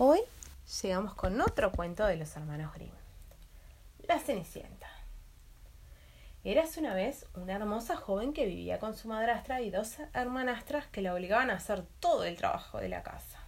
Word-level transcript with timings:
Hoy 0.00 0.20
llegamos 0.80 1.16
con 1.16 1.40
otro 1.40 1.72
cuento 1.72 2.06
de 2.06 2.14
los 2.14 2.36
hermanos 2.36 2.72
Grimm. 2.72 2.94
La 4.06 4.20
Cenicienta. 4.20 4.86
Érase 6.44 6.78
una 6.78 6.94
vez 6.94 7.26
una 7.34 7.54
hermosa 7.54 7.96
joven 7.96 8.32
que 8.32 8.46
vivía 8.46 8.78
con 8.78 8.94
su 8.94 9.08
madrastra 9.08 9.60
y 9.60 9.70
dos 9.70 9.96
hermanastras 10.14 10.86
que 10.86 11.02
la 11.02 11.12
obligaban 11.12 11.50
a 11.50 11.54
hacer 11.54 11.82
todo 11.98 12.22
el 12.22 12.36
trabajo 12.36 12.78
de 12.78 12.88
la 12.88 13.02
casa. 13.02 13.40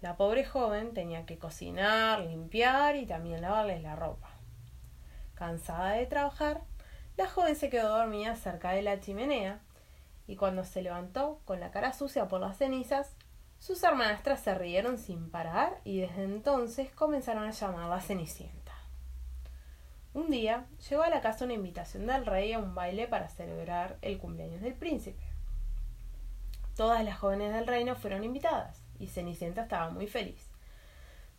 La 0.00 0.16
pobre 0.16 0.44
joven 0.44 0.94
tenía 0.94 1.26
que 1.26 1.36
cocinar, 1.36 2.20
limpiar 2.20 2.94
y 2.94 3.06
también 3.06 3.42
lavarles 3.42 3.82
la 3.82 3.96
ropa. 3.96 4.30
Cansada 5.34 5.94
de 5.94 6.06
trabajar, 6.06 6.60
la 7.16 7.28
joven 7.28 7.56
se 7.56 7.70
quedó 7.70 7.88
dormida 7.88 8.36
cerca 8.36 8.70
de 8.70 8.82
la 8.82 9.00
chimenea 9.00 9.58
y 10.28 10.36
cuando 10.36 10.62
se 10.62 10.80
levantó 10.80 11.40
con 11.44 11.58
la 11.58 11.72
cara 11.72 11.92
sucia 11.92 12.28
por 12.28 12.40
las 12.40 12.56
cenizas, 12.56 13.16
sus 13.60 13.82
hermanastras 13.82 14.40
se 14.40 14.54
rieron 14.54 14.96
sin 14.96 15.30
parar 15.30 15.82
y 15.84 16.00
desde 16.00 16.24
entonces 16.24 16.90
comenzaron 16.92 17.44
a 17.44 17.50
llamarla 17.50 18.00
Cenicienta. 18.00 18.72
Un 20.14 20.30
día 20.30 20.66
llegó 20.88 21.02
a 21.02 21.10
la 21.10 21.20
casa 21.20 21.44
una 21.44 21.52
invitación 21.52 22.06
del 22.06 22.24
rey 22.24 22.54
a 22.54 22.58
un 22.58 22.74
baile 22.74 23.06
para 23.06 23.28
celebrar 23.28 23.98
el 24.00 24.18
cumpleaños 24.18 24.62
del 24.62 24.72
príncipe. 24.72 25.22
Todas 26.74 27.04
las 27.04 27.18
jóvenes 27.18 27.52
del 27.52 27.66
reino 27.66 27.94
fueron 27.96 28.24
invitadas 28.24 28.82
y 28.98 29.08
Cenicienta 29.08 29.64
estaba 29.64 29.90
muy 29.90 30.06
feliz. 30.06 30.48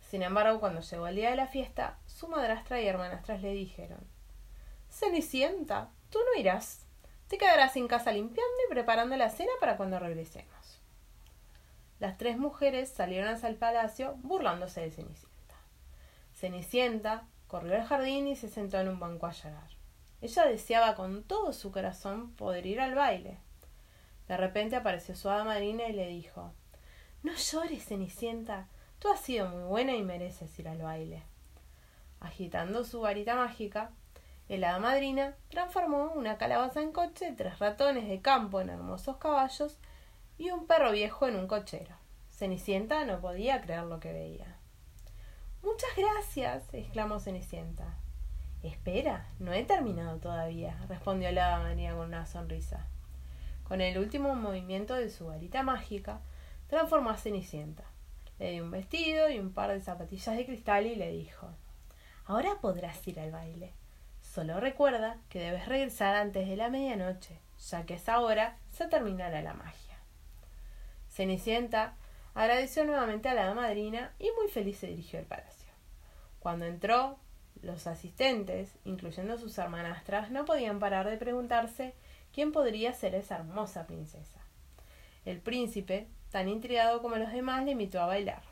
Sin 0.00 0.22
embargo, 0.22 0.60
cuando 0.60 0.80
llegó 0.80 1.08
el 1.08 1.16
día 1.16 1.30
de 1.30 1.36
la 1.36 1.48
fiesta, 1.48 1.98
su 2.06 2.28
madrastra 2.28 2.80
y 2.80 2.86
hermanastras 2.86 3.42
le 3.42 3.52
dijeron 3.52 4.06
Cenicienta, 4.88 5.90
tú 6.08 6.20
no 6.20 6.40
irás. 6.40 6.86
Te 7.26 7.36
quedarás 7.36 7.74
en 7.74 7.88
casa 7.88 8.12
limpiando 8.12 8.56
y 8.68 8.70
preparando 8.70 9.16
la 9.16 9.28
cena 9.28 9.52
para 9.58 9.76
cuando 9.76 9.98
regresemos 9.98 10.81
las 12.02 12.18
tres 12.18 12.36
mujeres 12.36 12.90
salieron 12.90 13.32
hacia 13.32 13.48
el 13.48 13.54
palacio 13.54 14.16
burlándose 14.24 14.80
de 14.80 14.90
Cenicienta. 14.90 15.54
Cenicienta 16.34 17.28
corrió 17.46 17.76
al 17.76 17.84
jardín 17.84 18.26
y 18.26 18.34
se 18.34 18.48
sentó 18.48 18.80
en 18.80 18.88
un 18.88 18.98
banco 18.98 19.26
a 19.26 19.30
llorar. 19.30 19.70
Ella 20.20 20.46
deseaba 20.46 20.96
con 20.96 21.22
todo 21.22 21.52
su 21.52 21.70
corazón 21.70 22.32
poder 22.32 22.66
ir 22.66 22.80
al 22.80 22.96
baile. 22.96 23.38
De 24.26 24.36
repente 24.36 24.74
apareció 24.74 25.14
su 25.14 25.30
hada 25.30 25.44
madrina 25.44 25.86
y 25.86 25.92
le 25.92 26.08
dijo 26.08 26.52
No 27.22 27.36
llores, 27.36 27.84
Cenicienta, 27.84 28.66
tú 28.98 29.08
has 29.08 29.20
sido 29.20 29.48
muy 29.48 29.62
buena 29.62 29.94
y 29.94 30.02
mereces 30.02 30.58
ir 30.58 30.66
al 30.66 30.82
baile. 30.82 31.22
Agitando 32.18 32.82
su 32.82 33.02
varita 33.02 33.36
mágica, 33.36 33.92
el 34.48 34.64
hada 34.64 34.80
madrina 34.80 35.36
transformó 35.50 36.10
una 36.16 36.36
calabaza 36.36 36.82
en 36.82 36.90
coche, 36.90 37.32
tres 37.36 37.60
ratones 37.60 38.08
de 38.08 38.20
campo 38.20 38.60
en 38.60 38.70
hermosos 38.70 39.18
caballos 39.18 39.78
y 40.42 40.50
un 40.50 40.66
perro 40.66 40.90
viejo 40.90 41.28
en 41.28 41.36
un 41.36 41.46
cochero. 41.46 41.94
Cenicienta 42.28 43.04
no 43.04 43.20
podía 43.20 43.60
creer 43.60 43.84
lo 43.84 44.00
que 44.00 44.12
veía. 44.12 44.56
Muchas 45.62 45.90
gracias, 45.96 46.64
exclamó 46.74 47.20
Cenicienta. 47.20 47.84
Espera, 48.64 49.28
no 49.38 49.52
he 49.52 49.62
terminado 49.62 50.18
todavía, 50.18 50.76
respondió 50.88 51.30
la 51.30 51.60
María 51.60 51.94
con 51.94 52.08
una 52.08 52.26
sonrisa. 52.26 52.88
Con 53.62 53.80
el 53.80 53.96
último 53.98 54.34
movimiento 54.34 54.94
de 54.94 55.10
su 55.10 55.26
varita 55.26 55.62
mágica, 55.62 56.22
transformó 56.66 57.10
a 57.10 57.16
Cenicienta. 57.16 57.84
Le 58.40 58.50
dio 58.50 58.64
un 58.64 58.72
vestido 58.72 59.30
y 59.30 59.38
un 59.38 59.52
par 59.52 59.70
de 59.70 59.80
zapatillas 59.80 60.36
de 60.36 60.44
cristal 60.44 60.88
y 60.88 60.96
le 60.96 61.12
dijo 61.12 61.50
Ahora 62.24 62.56
podrás 62.60 63.06
ir 63.06 63.20
al 63.20 63.30
baile. 63.30 63.74
Solo 64.20 64.58
recuerda 64.58 65.18
que 65.28 65.38
debes 65.38 65.66
regresar 65.66 66.16
antes 66.16 66.48
de 66.48 66.56
la 66.56 66.68
medianoche, 66.68 67.38
ya 67.70 67.86
que 67.86 67.94
esa 67.94 68.18
hora 68.18 68.58
se 68.72 68.88
terminará 68.88 69.40
la 69.40 69.54
magia. 69.54 69.91
Cenicienta 71.12 71.94
agradeció 72.32 72.84
nuevamente 72.84 73.28
a 73.28 73.34
la 73.34 73.52
madrina 73.52 74.12
y 74.18 74.30
muy 74.38 74.48
feliz 74.48 74.78
se 74.78 74.86
dirigió 74.86 75.18
al 75.18 75.26
palacio. 75.26 75.70
Cuando 76.40 76.64
entró, 76.64 77.18
los 77.60 77.86
asistentes, 77.86 78.70
incluyendo 78.84 79.36
sus 79.36 79.56
hermanastras, 79.58 80.30
no 80.30 80.46
podían 80.46 80.78
parar 80.78 81.08
de 81.08 81.18
preguntarse 81.18 81.94
quién 82.32 82.50
podría 82.50 82.94
ser 82.94 83.14
esa 83.14 83.36
hermosa 83.36 83.86
princesa. 83.86 84.40
El 85.26 85.40
príncipe, 85.40 86.08
tan 86.30 86.48
intrigado 86.48 87.02
como 87.02 87.16
los 87.16 87.30
demás, 87.30 87.62
le 87.64 87.72
invitó 87.72 88.00
a 88.00 88.06
bailar. 88.06 88.42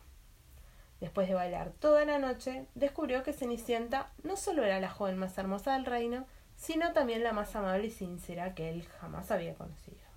Después 1.00 1.28
de 1.28 1.34
bailar 1.34 1.70
toda 1.70 2.04
la 2.04 2.18
noche, 2.18 2.66
descubrió 2.74 3.22
que 3.22 3.32
Cenicienta 3.32 4.12
no 4.22 4.36
solo 4.36 4.64
era 4.64 4.80
la 4.80 4.90
joven 4.90 5.16
más 5.16 5.36
hermosa 5.38 5.72
del 5.72 5.86
reino, 5.86 6.26
sino 6.56 6.92
también 6.92 7.24
la 7.24 7.32
más 7.32 7.56
amable 7.56 7.86
y 7.86 7.90
sincera 7.90 8.54
que 8.54 8.68
él 8.68 8.86
jamás 9.00 9.30
había 9.30 9.54
conocido. 9.54 10.09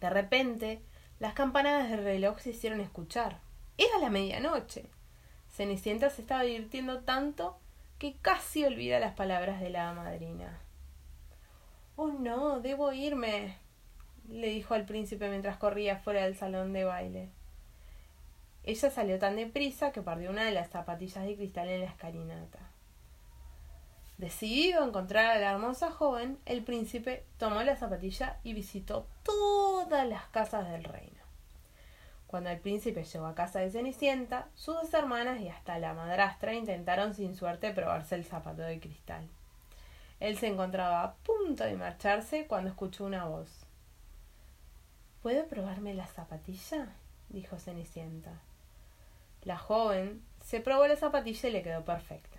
De 0.00 0.10
repente, 0.10 0.82
las 1.18 1.34
campanadas 1.34 1.90
del 1.90 2.02
reloj 2.02 2.38
se 2.40 2.50
hicieron 2.50 2.80
escuchar. 2.80 3.40
Era 3.76 3.98
la 3.98 4.10
medianoche. 4.10 4.86
Cenicienta 5.48 6.10
se 6.10 6.22
estaba 6.22 6.42
divirtiendo 6.42 7.00
tanto 7.00 7.58
que 7.98 8.16
casi 8.16 8.64
olvida 8.64 8.98
las 8.98 9.14
palabras 9.14 9.60
de 9.60 9.70
la 9.70 9.92
madrina. 9.92 10.58
Oh 11.96 12.08
no, 12.08 12.60
debo 12.60 12.92
irme, 12.92 13.58
le 14.26 14.48
dijo 14.48 14.72
al 14.72 14.86
príncipe 14.86 15.28
mientras 15.28 15.58
corría 15.58 15.98
fuera 15.98 16.24
del 16.24 16.34
salón 16.34 16.72
de 16.72 16.84
baile. 16.84 17.28
Ella 18.62 18.90
salió 18.90 19.18
tan 19.18 19.36
deprisa 19.36 19.92
que 19.92 20.00
perdió 20.00 20.30
una 20.30 20.44
de 20.44 20.52
las 20.52 20.70
zapatillas 20.70 21.24
de 21.24 21.36
cristal 21.36 21.68
en 21.68 21.80
la 21.80 21.86
escalinata. 21.86 22.69
Decidido 24.20 24.82
a 24.82 24.86
encontrar 24.86 25.34
a 25.34 25.38
la 25.38 25.52
hermosa 25.52 25.90
joven, 25.90 26.38
el 26.44 26.62
príncipe 26.62 27.24
tomó 27.38 27.62
la 27.62 27.76
zapatilla 27.76 28.36
y 28.42 28.52
visitó 28.52 29.06
todas 29.22 30.06
las 30.06 30.24
casas 30.24 30.68
del 30.68 30.84
reino. 30.84 31.22
Cuando 32.26 32.50
el 32.50 32.60
príncipe 32.60 33.02
llegó 33.04 33.24
a 33.24 33.34
casa 33.34 33.60
de 33.60 33.70
Cenicienta, 33.70 34.48
sus 34.54 34.74
dos 34.74 34.92
hermanas 34.92 35.40
y 35.40 35.48
hasta 35.48 35.78
la 35.78 35.94
madrastra 35.94 36.52
intentaron 36.52 37.14
sin 37.14 37.34
suerte 37.34 37.72
probarse 37.72 38.14
el 38.14 38.26
zapato 38.26 38.60
de 38.60 38.78
cristal. 38.78 39.26
Él 40.20 40.36
se 40.36 40.48
encontraba 40.48 41.02
a 41.02 41.14
punto 41.14 41.64
de 41.64 41.76
marcharse 41.76 42.46
cuando 42.46 42.68
escuchó 42.68 43.06
una 43.06 43.24
voz. 43.24 43.64
¿Puedo 45.22 45.46
probarme 45.46 45.94
la 45.94 46.06
zapatilla? 46.06 46.88
dijo 47.30 47.58
Cenicienta. 47.58 48.32
La 49.44 49.56
joven 49.56 50.22
se 50.44 50.60
probó 50.60 50.86
la 50.86 50.96
zapatilla 50.96 51.48
y 51.48 51.52
le 51.52 51.62
quedó 51.62 51.86
perfecta. 51.86 52.29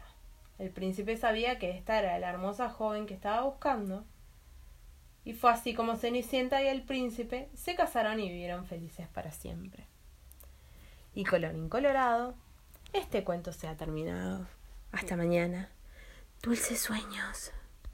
El 0.61 0.69
príncipe 0.69 1.17
sabía 1.17 1.57
que 1.57 1.71
esta 1.71 1.97
era 1.97 2.19
la 2.19 2.29
hermosa 2.29 2.69
joven 2.69 3.07
que 3.07 3.15
estaba 3.15 3.41
buscando. 3.41 4.05
Y 5.25 5.33
fue 5.33 5.49
así 5.49 5.73
como 5.73 5.95
Cenicienta 5.95 6.61
y 6.61 6.67
el 6.67 6.83
príncipe 6.83 7.49
se 7.55 7.73
casaron 7.73 8.19
y 8.19 8.29
vivieron 8.29 8.67
felices 8.67 9.07
para 9.07 9.31
siempre. 9.31 9.87
Y 11.15 11.23
colorín 11.23 11.67
colorado, 11.67 12.35
este 12.93 13.23
cuento 13.23 13.53
se 13.53 13.67
ha 13.67 13.75
terminado. 13.75 14.45
Hasta 14.91 15.17
mañana. 15.17 15.71
Dulces 16.43 16.79
sueños. 16.79 17.51